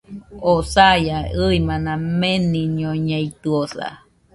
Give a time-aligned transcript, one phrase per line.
[0.47, 3.87] Oo saia, ɨimana meniñoñeitɨosa